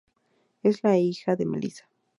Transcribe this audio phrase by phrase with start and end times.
[0.63, 1.87] Es la hija de Melissa.